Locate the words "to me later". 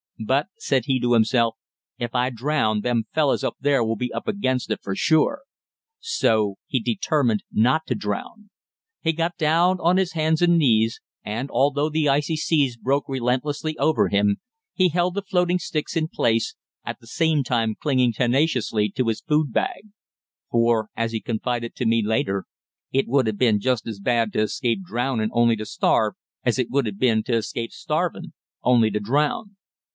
21.75-22.45